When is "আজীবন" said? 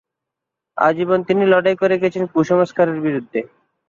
0.77-1.19